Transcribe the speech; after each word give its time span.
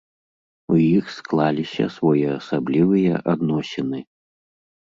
У 0.75 0.77
іх 0.99 1.05
склаліся 1.17 1.85
своеасаблівыя 1.97 3.13
адносіны. 3.35 3.99